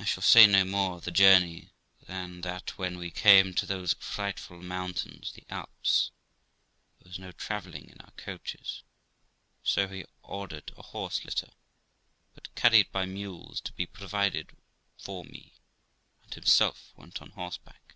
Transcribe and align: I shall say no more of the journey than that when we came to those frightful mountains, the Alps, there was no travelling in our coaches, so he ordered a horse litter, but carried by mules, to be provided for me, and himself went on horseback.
I 0.00 0.04
shall 0.04 0.24
say 0.24 0.48
no 0.48 0.64
more 0.64 0.96
of 0.96 1.04
the 1.04 1.12
journey 1.12 1.70
than 2.08 2.40
that 2.40 2.76
when 2.76 2.98
we 2.98 3.12
came 3.12 3.54
to 3.54 3.66
those 3.66 3.94
frightful 4.00 4.60
mountains, 4.60 5.30
the 5.30 5.44
Alps, 5.48 6.10
there 6.98 7.08
was 7.08 7.20
no 7.20 7.30
travelling 7.30 7.88
in 7.88 8.00
our 8.00 8.10
coaches, 8.16 8.82
so 9.62 9.86
he 9.86 10.06
ordered 10.24 10.72
a 10.76 10.82
horse 10.82 11.24
litter, 11.24 11.52
but 12.34 12.52
carried 12.56 12.90
by 12.90 13.06
mules, 13.06 13.60
to 13.60 13.72
be 13.72 13.86
provided 13.86 14.56
for 15.00 15.24
me, 15.24 15.52
and 16.24 16.34
himself 16.34 16.92
went 16.96 17.22
on 17.22 17.30
horseback. 17.30 17.94